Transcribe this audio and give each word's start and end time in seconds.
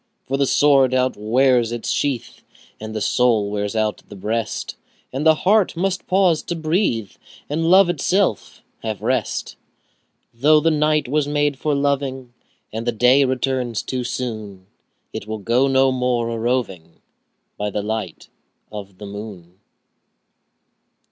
For 0.25 0.35
the 0.35 0.47
sword 0.47 0.95
outwears 0.95 1.71
its 1.71 1.91
sheath, 1.91 2.37
5 2.37 2.43
And 2.79 2.95
the 2.95 3.01
soul 3.01 3.51
wears 3.51 3.75
out 3.75 4.01
the 4.09 4.15
breast, 4.15 4.75
And 5.13 5.27
the 5.27 5.35
heart 5.35 5.77
must 5.77 6.07
pause 6.07 6.41
to 6.41 6.55
breathe, 6.55 7.11
And 7.47 7.69
love 7.69 7.87
itself 7.87 8.63
have 8.81 9.03
rest. 9.03 9.57
Though 10.33 10.59
the 10.59 10.71
night 10.71 11.07
was 11.07 11.27
made 11.27 11.59
for 11.59 11.75
loving, 11.75 12.33
And 12.73 12.87
the 12.87 12.91
day 12.91 13.25
returns 13.25 13.83
too 13.83 14.03
soon, 14.03 14.61
10 14.61 14.67
Yet 15.13 15.27
we'll 15.27 15.37
go 15.37 15.67
no 15.67 15.91
more 15.91 16.29
a 16.29 16.37
roving 16.39 16.99
By 17.55 17.69
the 17.69 17.83
light 17.83 18.27
of 18.71 18.97
the 18.97 19.05
moon. 19.05 19.59